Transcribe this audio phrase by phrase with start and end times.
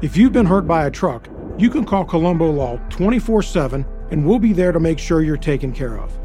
[0.00, 1.28] If you've been hurt by a truck,
[1.58, 5.36] you can call Colombo Law 24 7 and we'll be there to make sure you're
[5.36, 6.16] taken care of.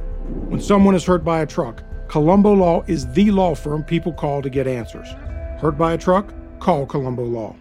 [0.47, 4.43] When someone is hurt by a truck, Colombo Law is the law firm people call
[4.43, 5.07] to get answers.
[5.59, 6.31] Hurt by a truck?
[6.59, 7.55] Call Colombo Law.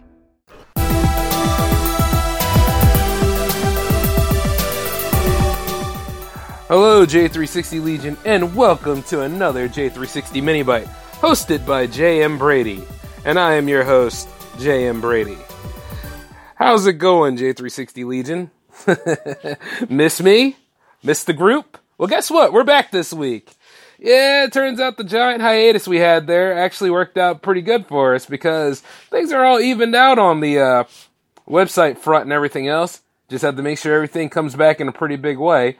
[6.67, 12.83] Hello, J360 Legion, and welcome to another J360 Mini Bite, hosted by JM Brady.
[13.25, 14.27] And I am your host,
[14.57, 15.39] JM Brady.
[16.63, 18.49] How's it going, J360 Legion?
[19.89, 20.55] Miss me?
[21.03, 21.77] Miss the group?
[21.97, 22.53] Well, guess what?
[22.53, 23.51] We're back this week.
[23.99, 27.85] Yeah, it turns out the giant hiatus we had there actually worked out pretty good
[27.87, 28.79] for us because
[29.09, 30.83] things are all evened out on the uh,
[31.49, 33.01] website front and everything else.
[33.27, 35.77] Just have to make sure everything comes back in a pretty big way.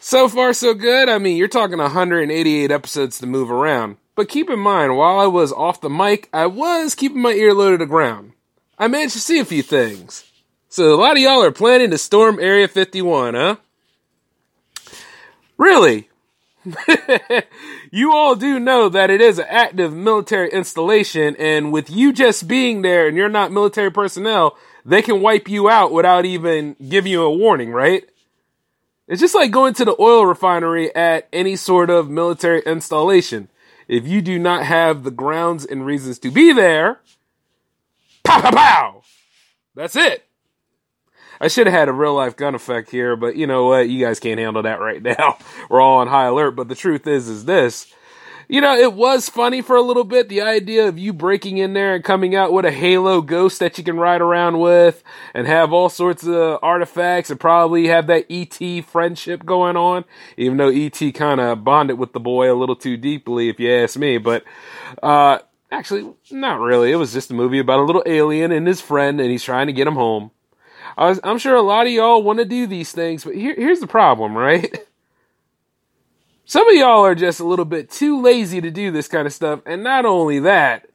[0.00, 1.08] So far, so good.
[1.08, 3.98] I mean, you're talking 188 episodes to move around.
[4.16, 7.54] But keep in mind, while I was off the mic, I was keeping my ear
[7.54, 8.32] low to the ground.
[8.78, 10.24] I managed to see a few things.
[10.68, 13.56] So a lot of y'all are planning to storm Area 51, huh?
[15.56, 16.08] Really?
[17.92, 22.48] you all do know that it is an active military installation, and with you just
[22.48, 27.12] being there and you're not military personnel, they can wipe you out without even giving
[27.12, 28.04] you a warning, right?
[29.06, 33.48] It's just like going to the oil refinery at any sort of military installation.
[33.86, 37.00] If you do not have the grounds and reasons to be there,
[38.24, 39.02] pow pow pow!
[39.74, 40.24] That's it.
[41.40, 43.88] I should have had a real life gun effect here, but you know what?
[43.88, 45.38] You guys can't handle that right now.
[45.68, 47.92] We're all on high alert, but the truth is, is this.
[48.46, 51.72] You know, it was funny for a little bit, the idea of you breaking in
[51.72, 55.02] there and coming out with a Halo ghost that you can ride around with
[55.32, 60.04] and have all sorts of artifacts and probably have that ET friendship going on,
[60.36, 63.72] even though ET kind of bonded with the boy a little too deeply, if you
[63.72, 64.44] ask me, but,
[65.02, 65.38] uh,
[65.78, 66.92] actually, not really.
[66.92, 69.66] It was just a movie about a little alien and his friend and he's trying
[69.66, 70.30] to get him home.
[70.96, 73.80] I am sure a lot of y'all want to do these things, but here, here's
[73.80, 74.72] the problem, right?
[76.46, 79.32] Some of y'all are just a little bit too lazy to do this kind of
[79.32, 80.86] stuff, and not only that,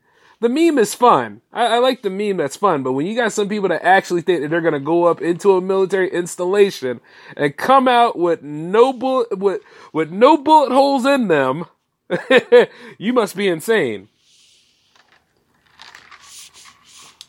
[0.41, 1.41] the meme is fun.
[1.51, 4.21] I, I, like the meme that's fun, but when you got some people that actually
[4.21, 7.01] think that they're gonna go up into a military installation
[7.35, 9.61] and come out with no bullet with
[9.91, 11.65] with no bullet holes in them,
[12.97, 14.07] you must be insane.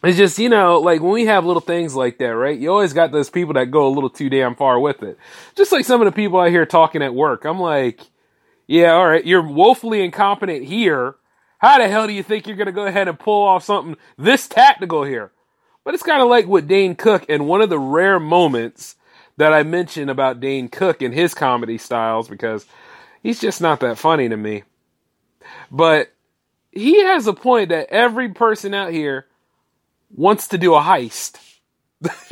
[0.02, 2.58] It's just, you know, like when we have little things like that, right?
[2.58, 5.18] You always got those people that go a little too damn far with it.
[5.56, 7.44] Just like some of the people I hear talking at work.
[7.44, 8.00] I'm like,
[8.66, 11.16] yeah, all right, you're woefully incompetent here.
[11.58, 13.96] How the hell do you think you're going to go ahead and pull off something
[14.16, 15.32] this tactical here?
[15.84, 18.96] But it's kind of like with Dane Cook and one of the rare moments
[19.36, 22.64] that I mentioned about Dane Cook and his comedy styles because
[23.22, 24.62] he's just not that funny to me.
[25.70, 26.12] But
[26.70, 29.26] he has a point that every person out here
[30.10, 31.38] wants to do a heist.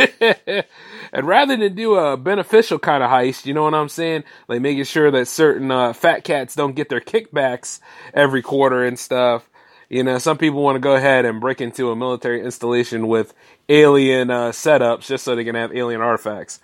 [1.12, 4.24] and rather than do a beneficial kind of heist, you know what I'm saying?
[4.48, 7.80] Like making sure that certain uh, fat cats don't get their kickbacks
[8.14, 9.48] every quarter and stuff.
[9.90, 13.32] You know, some people want to go ahead and break into a military installation with
[13.68, 16.60] alien uh, setups just so they can have alien artifacts.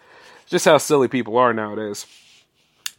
[0.47, 2.07] Just how silly people are nowadays.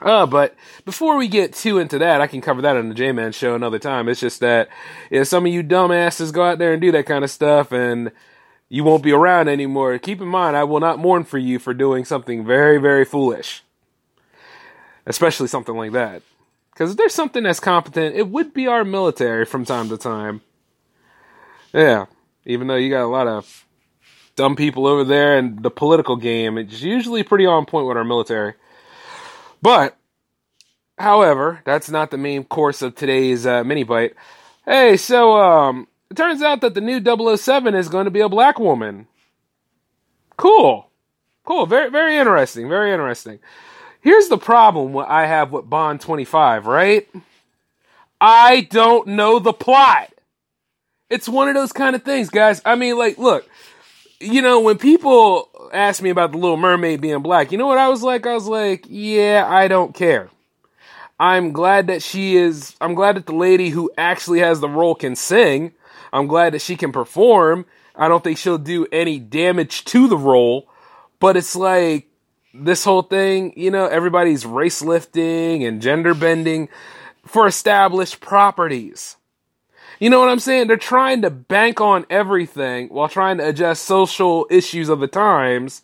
[0.02, 3.12] Uh, but before we get too into that, I can cover that on the J
[3.12, 4.10] Man show another time.
[4.10, 4.70] It's just that
[5.10, 8.12] if some of you dumbasses go out there and do that kind of stuff and
[8.68, 11.74] you won't be around anymore, keep in mind I will not mourn for you for
[11.74, 13.64] doing something very, very foolish.
[15.06, 16.24] Especially something like that.
[16.74, 20.42] Because if there's something that's competent, it would be our military from time to time.
[21.74, 22.08] Yeah.
[22.46, 23.66] Even though you got a lot of
[24.36, 28.04] dumb people over there and the political game, it's usually pretty on point with our
[28.04, 28.56] military.
[29.62, 29.98] But,
[30.98, 34.14] however, that's not the main course of today's uh, mini bite.
[34.66, 37.02] Hey, so um, it turns out that the new
[37.38, 39.08] 007 is going to be a black woman.
[40.38, 40.90] Cool,
[41.46, 43.40] cool, very very interesting, very interesting.
[44.02, 47.08] Here's the problem what I have with Bond 25, right?
[48.20, 50.14] I don't know the plot.
[51.10, 52.62] It's one of those kind of things, guys.
[52.66, 53.48] I mean, like, look,
[54.20, 57.78] you know, when people ask me about the Little Mermaid being black, you know what
[57.78, 58.26] I was like?
[58.26, 60.30] I was like, yeah, I don't care.
[61.20, 64.96] I'm glad that she is, I'm glad that the lady who actually has the role
[64.96, 65.72] can sing.
[66.12, 67.66] I'm glad that she can perform.
[67.96, 70.70] I don't think she'll do any damage to the role,
[71.20, 72.08] but it's like
[72.54, 76.70] this whole thing, you know, everybody's race lifting and gender bending
[77.26, 79.18] for established properties.
[80.00, 80.68] You know what I'm saying?
[80.68, 85.84] They're trying to bank on everything while trying to adjust social issues of the times,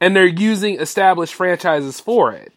[0.00, 2.52] and they're using established franchises for it.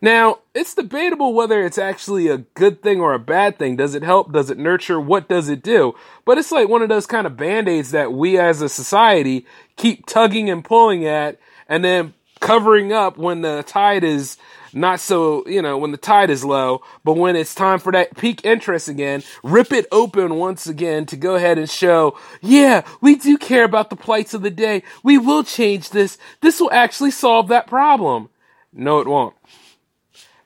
[0.00, 3.76] Now, it's debatable whether it's actually a good thing or a bad thing.
[3.76, 4.32] Does it help?
[4.32, 5.00] Does it nurture?
[5.00, 5.94] What does it do?
[6.24, 10.06] But it's like one of those kind of band-aids that we as a society keep
[10.06, 11.38] tugging and pulling at
[11.68, 14.36] and then covering up when the tide is
[14.74, 18.16] not so, you know, when the tide is low, but when it's time for that
[18.16, 23.16] peak interest again, rip it open once again to go ahead and show, yeah, we
[23.16, 24.82] do care about the plights of the day.
[25.02, 26.18] We will change this.
[26.40, 28.28] This will actually solve that problem.
[28.72, 29.34] No, it won't.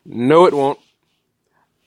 [0.05, 0.79] No, it won't.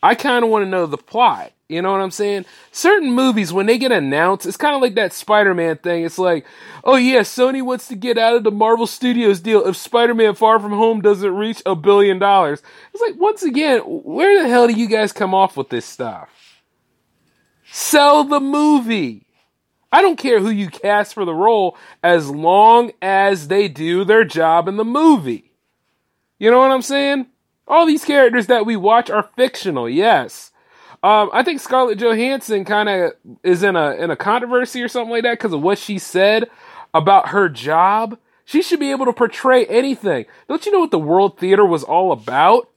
[0.02, 1.52] I kind of want to know the plot.
[1.70, 2.46] You know what I'm saying?
[2.72, 6.04] Certain movies, when they get announced, it's kind of like that Spider Man thing.
[6.04, 6.48] It's like,
[6.84, 10.34] oh yeah, Sony wants to get out of the Marvel Studios deal if Spider Man
[10.34, 12.64] Far From Home doesn't reach a billion dollars.
[12.92, 16.30] It's like, once again, where the hell do you guys come off with this stuff?
[17.72, 19.28] Sell the movie.
[19.92, 24.24] I don't care who you cast for the role as long as they do their
[24.24, 25.52] job in the movie.
[26.40, 27.28] You know what I'm saying?
[27.68, 30.50] All these characters that we watch are fictional, yes.
[31.02, 33.14] Um, I think Scarlett Johansson kind of
[33.44, 36.50] is in a in a controversy or something like that because of what she said
[36.94, 38.18] about her job.
[38.44, 40.26] She should be able to portray anything.
[40.48, 42.70] Don't you know what the World Theater was all about?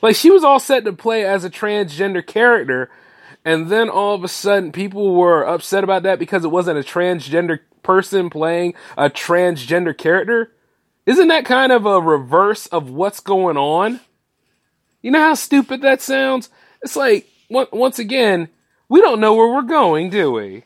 [0.00, 2.90] Like she was all set to play as a transgender character,
[3.44, 6.82] and then all of a sudden people were upset about that because it wasn't a
[6.82, 10.52] transgender person playing a transgender character.
[11.04, 14.00] Isn't that kind of a reverse of what's going on?
[15.02, 16.48] You know how stupid that sounds?
[16.82, 18.48] It's like, once again,
[18.88, 20.64] we don't know where we're going, do we?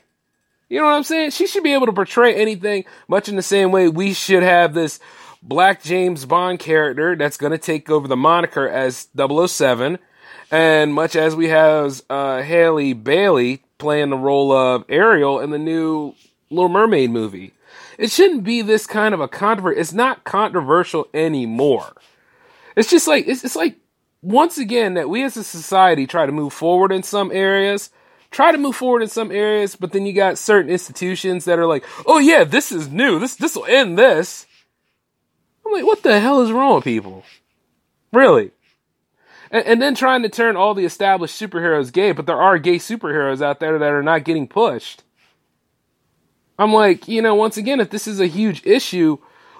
[0.69, 1.31] You know what I'm saying?
[1.31, 4.73] She should be able to portray anything much in the same way we should have
[4.73, 4.99] this
[5.41, 9.97] black James Bond character that's going to take over the moniker as 007.
[10.51, 15.57] And much as we have uh, Halle Bailey playing the role of Ariel in the
[15.57, 16.15] new
[16.49, 17.53] Little Mermaid movie.
[17.97, 19.79] It shouldn't be this kind of a controversy.
[19.79, 21.93] It's not controversial anymore.
[22.75, 23.77] It's just like it's, it's like
[24.21, 27.89] once again that we as a society try to move forward in some areas,
[28.31, 31.67] try to move forward in some areas, but then you got certain institutions that are
[31.67, 33.19] like, "Oh yeah, this is new.
[33.19, 34.45] This this will end this."
[35.67, 37.23] I'm like, what the hell is wrong with people?
[38.13, 38.51] Really?
[39.51, 42.77] And, and then trying to turn all the established superheroes gay, but there are gay
[42.77, 45.03] superheroes out there that are not getting pushed.
[46.57, 49.17] I'm like, you know, once again, if this is a huge issue,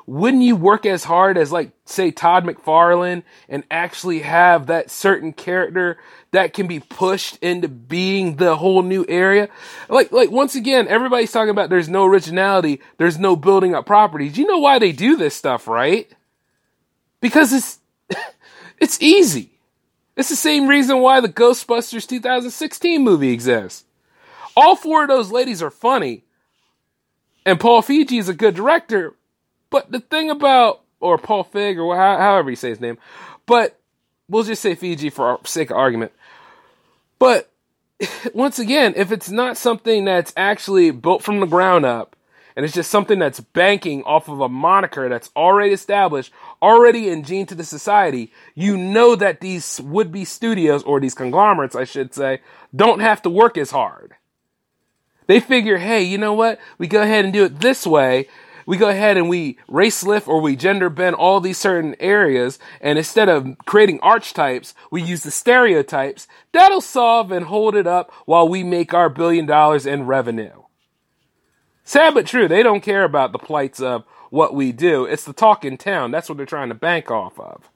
[0.07, 5.33] wouldn't you work as hard as like say Todd McFarlane and actually have that certain
[5.33, 5.97] character
[6.31, 9.49] that can be pushed into being the whole new area?
[9.89, 14.37] Like like once again, everybody's talking about there's no originality, there's no building up properties.
[14.37, 16.09] You know why they do this stuff, right?
[17.19, 17.79] Because it's
[18.79, 19.59] it's easy.
[20.15, 23.83] It's the same reason why the Ghostbusters 2016 movie exists.
[24.55, 26.23] All four of those ladies are funny,
[27.45, 29.16] and Paul Feig is a good director.
[29.69, 32.97] But the thing about, or Paul Fig, or however you say his name,
[33.45, 33.79] but
[34.29, 36.11] we'll just say Fiji for our sake of argument.
[37.19, 37.51] But
[38.33, 42.15] once again, if it's not something that's actually built from the ground up,
[42.55, 47.49] and it's just something that's banking off of a moniker that's already established, already engendered
[47.49, 52.15] to the society, you know that these would be studios, or these conglomerates, I should
[52.15, 52.41] say,
[52.75, 54.15] don't have to work as hard.
[55.27, 56.59] They figure, hey, you know what?
[56.79, 58.27] We go ahead and do it this way.
[58.67, 62.59] We go ahead and we race lift or we gender bend all these certain areas.
[62.81, 66.27] And instead of creating archetypes, we use the stereotypes.
[66.51, 70.63] That'll solve and hold it up while we make our billion dollars in revenue.
[71.85, 72.49] Sad but true.
[72.49, 75.05] They don't care about the plights of what we do.
[75.05, 76.11] It's the talk in town.
[76.11, 77.69] That's what they're trying to bank off of.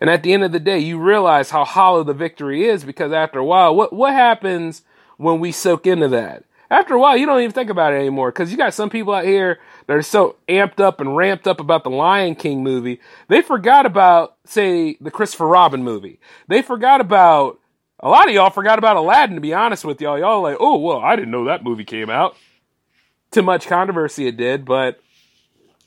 [0.00, 3.12] And at the end of the day, you realize how hollow the victory is because
[3.12, 4.80] after a while, what, what happens
[5.18, 6.44] when we soak into that?
[6.70, 9.14] after a while, you don't even think about it anymore because you got some people
[9.14, 13.00] out here that are so amped up and ramped up about the Lion King movie,
[13.28, 16.20] they forgot about, say, the Christopher Robin movie.
[16.46, 17.58] They forgot about,
[17.98, 20.18] a lot of y'all forgot about Aladdin, to be honest with y'all.
[20.18, 22.36] Y'all like, oh, well, I didn't know that movie came out.
[23.30, 25.00] Too much controversy it did, but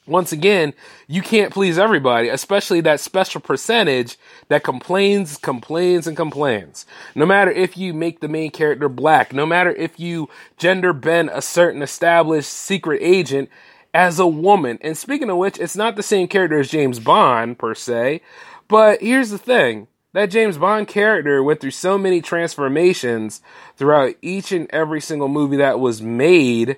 [0.08, 0.74] once again,
[1.08, 4.18] you can't please everybody, especially that special percentage
[4.48, 6.88] that complains, complains, and complains.
[7.14, 10.28] No matter if you make the main character black, no matter if you
[10.58, 13.48] gender bend a certain established secret agent
[13.94, 14.78] as a woman.
[14.82, 18.22] And speaking of which, it's not the same character as James Bond per se,
[18.68, 19.88] but here's the thing.
[20.14, 23.42] That James Bond character went through so many transformations
[23.78, 26.78] throughout each and every single movie that was made.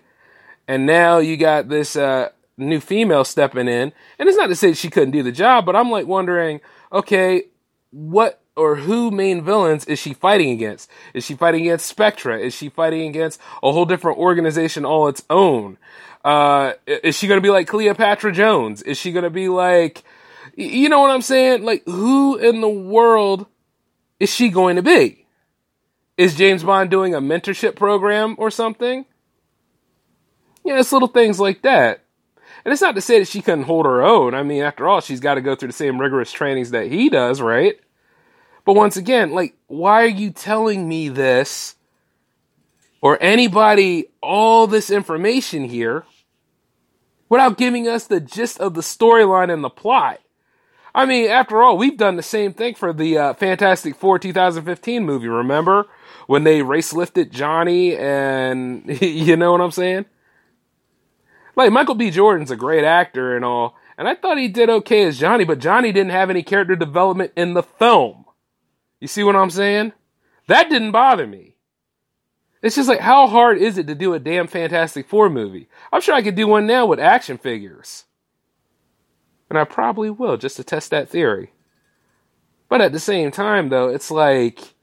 [0.68, 3.92] And now you got this, uh, new female stepping in.
[4.20, 7.46] And it's not to say she couldn't do the job, but I'm like wondering, okay,
[7.92, 10.90] what or who main villains is she fighting against?
[11.14, 12.38] Is she fighting against Spectre?
[12.38, 15.78] Is she fighting against a whole different organization all its own?
[16.24, 18.82] Uh, is she going to be like Cleopatra Jones?
[18.82, 20.04] Is she going to be like,
[20.56, 21.64] You know what I'm saying?
[21.64, 23.46] Like, who in the world
[24.20, 25.26] is she going to be?
[26.18, 29.06] Is James Bond doing a mentorship program or something?
[30.64, 32.04] Yeah, it's little things like that.
[32.64, 34.34] And it's not to say that she couldn't hold her own.
[34.34, 37.10] I mean, after all, she's got to go through the same rigorous trainings that he
[37.10, 37.78] does, right?
[38.64, 41.76] But once again, like, why are you telling me this
[43.02, 46.06] or anybody all this information here
[47.34, 50.20] without giving us the gist of the storyline and the plot?
[50.94, 55.04] I mean, after all, we've done the same thing for the uh, Fantastic Four 2015
[55.04, 55.88] movie, remember?
[56.28, 60.06] When they race lifted Johnny and, you know what I'm saying?
[61.56, 62.12] Like Michael B.
[62.12, 65.58] Jordan's a great actor and all, and I thought he did okay as Johnny, but
[65.58, 68.26] Johnny didn't have any character development in the film.
[69.00, 69.94] You see what I'm saying?
[70.46, 71.53] That didn't bother me.
[72.64, 75.68] It's just like, how hard is it to do a damn Fantastic Four movie?
[75.92, 78.06] I'm sure I could do one now with action figures.
[79.50, 81.52] And I probably will just to test that theory.
[82.70, 84.74] But at the same time, though, it's like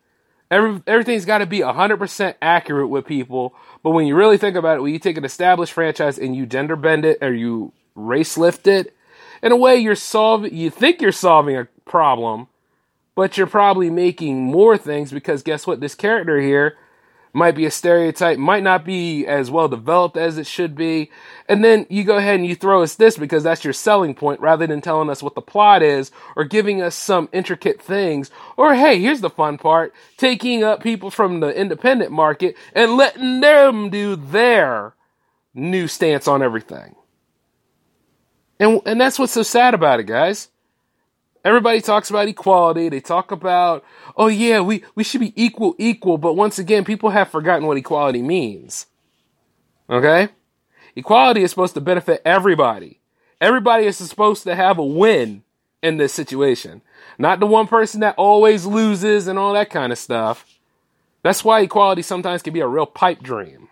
[0.50, 4.76] every, everything's got to be 100% accurate with people but when you really think about
[4.76, 8.37] it, when you take an established franchise and you gender bend it or you race
[8.37, 8.94] lift it,
[9.42, 12.49] in a way you're solving, you think you're solving a problem,
[13.14, 15.80] but you're probably making more things because guess what?
[15.80, 16.76] This character here
[17.32, 21.10] might be a stereotype, might not be as well developed as it should be.
[21.49, 24.40] And then you go ahead and you throw us this because that's your selling point
[24.40, 28.30] rather than telling us what the plot is or giving us some intricate things.
[28.56, 33.40] Or hey, here's the fun part, taking up people from the independent market and letting
[33.40, 34.94] them do their
[35.54, 36.96] new stance on everything.
[38.58, 40.49] And, and that's what's so sad about it, guys.
[41.44, 42.88] Everybody talks about equality.
[42.88, 43.85] They talk about,
[44.16, 46.18] oh yeah, we, we should be equal, equal.
[46.18, 48.87] But once again, people have forgotten what equality means.
[49.88, 50.28] Okay?
[50.97, 53.00] Equality is supposed to benefit everybody.
[53.40, 55.42] Everybody is supposed to have a win
[55.82, 56.82] in this situation.
[57.18, 60.44] Not the one person that always loses and all that kind of stuff.
[61.23, 63.68] That's why equality sometimes can be a real pipe dream.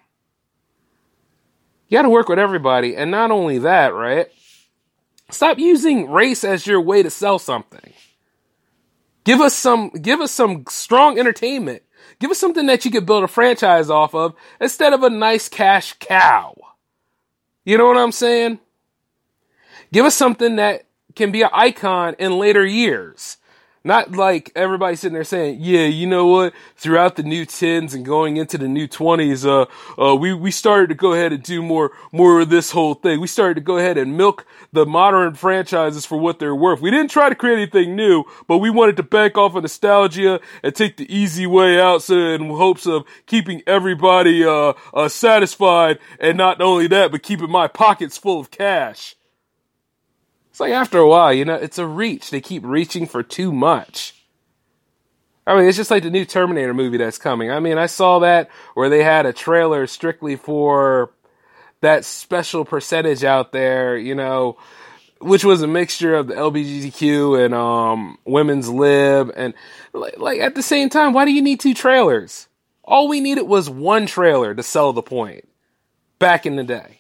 [1.89, 2.97] You gotta work with everybody.
[2.97, 4.29] And not only that, right?
[5.31, 7.93] Stop using race as your way to sell something.
[9.25, 11.83] Give us some, give us some strong entertainment.
[12.19, 15.49] Give us something that you could build a franchise off of instead of a nice
[15.49, 16.55] cash cow.
[17.65, 18.59] You know what I'm saying?
[19.93, 23.37] Give us something that can be an icon in later years.
[23.85, 26.53] Not like everybody sitting there saying, yeah, you know what?
[26.77, 29.67] Throughout the new tens and going into the new twenties, uh,
[29.99, 33.21] uh, we, we started to go ahead and do more, more of this whole thing.
[33.21, 36.81] We started to go ahead and milk the modern franchises for what they're worth.
[36.81, 40.41] We didn't try to create anything new, but we wanted to bank off of nostalgia
[40.63, 45.99] and take the easy way out so in hopes of keeping everybody, uh, uh, satisfied.
[46.21, 49.15] And not only that, but keeping my pockets full of cash.
[50.59, 52.31] It's like after a while, you know, it's a reach.
[52.31, 54.13] They keep reaching for too much.
[55.47, 57.49] I mean, it's just like the new Terminator movie that's coming.
[57.49, 61.13] I mean, I saw that where they had a trailer strictly for
[61.81, 64.59] that special percentage out there, you know,
[65.21, 69.55] which was a mixture of the LGBTQ and um, women's lib, and
[69.93, 72.49] like, like at the same time, why do you need two trailers?
[72.83, 75.49] All we needed was one trailer to sell the point
[76.19, 76.98] back in the day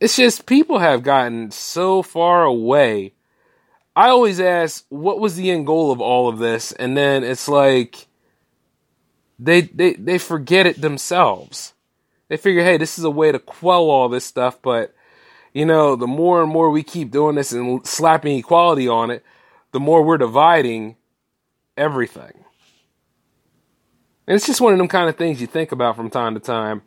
[0.00, 3.14] it's just people have gotten so far away.
[3.96, 6.72] I always ask, what was the end goal of all of this?
[6.72, 8.06] And then it's like
[9.38, 11.74] they they they forget it themselves.
[12.28, 14.94] They figure, hey, this is a way to quell all this stuff, but
[15.52, 19.24] you know, the more and more we keep doing this and slapping equality on it,
[19.72, 20.96] the more we're dividing
[21.76, 22.44] everything.
[24.26, 26.40] And it's just one of them kind of things you think about from time to
[26.40, 26.82] time.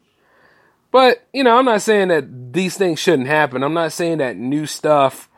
[0.91, 3.63] But, you know, I'm not saying that these things shouldn't happen.
[3.63, 5.29] I'm not saying that new stuff,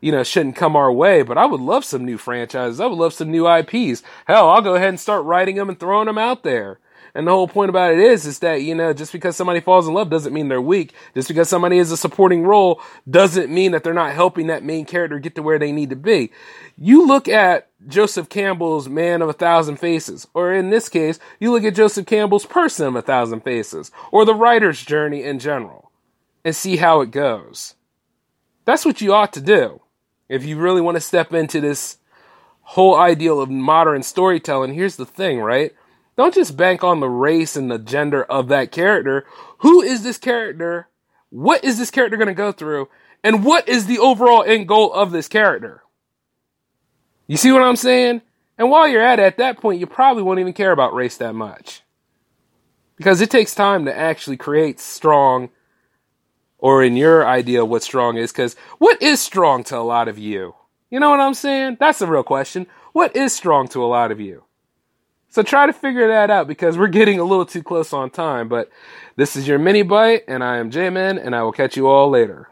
[0.00, 2.80] you know, shouldn't come our way, but I would love some new franchises.
[2.80, 4.02] I would love some new IPs.
[4.26, 6.78] Hell, I'll go ahead and start writing them and throwing them out there.
[7.16, 9.86] And the whole point about it is, is that, you know, just because somebody falls
[9.86, 10.92] in love doesn't mean they're weak.
[11.14, 14.84] Just because somebody is a supporting role doesn't mean that they're not helping that main
[14.84, 16.32] character get to where they need to be.
[16.76, 21.52] You look at Joseph Campbell's Man of a Thousand Faces, or in this case, you
[21.52, 25.92] look at Joseph Campbell's Person of a Thousand Faces, or the writer's journey in general,
[26.44, 27.74] and see how it goes.
[28.64, 29.80] That's what you ought to do.
[30.28, 31.98] If you really want to step into this
[32.62, 35.72] whole ideal of modern storytelling, here's the thing, right?
[36.16, 39.26] Don't just bank on the race and the gender of that character.
[39.58, 40.88] Who is this character?
[41.30, 42.88] What is this character going to go through?
[43.24, 45.82] And what is the overall end goal of this character?
[47.26, 48.22] You see what I'm saying?
[48.58, 51.16] And while you're at it, at that point, you probably won't even care about race
[51.16, 51.82] that much.
[52.96, 55.50] Because it takes time to actually create strong
[56.58, 58.30] or in your idea what strong is.
[58.30, 60.54] Because what is strong to a lot of you?
[60.90, 61.78] You know what I'm saying?
[61.80, 62.68] That's the real question.
[62.92, 64.44] What is strong to a lot of you?
[65.34, 68.46] So try to figure that out because we're getting a little too close on time.
[68.48, 68.70] But
[69.16, 71.88] this is your mini bite, and I am J Man, and I will catch you
[71.88, 72.50] all later.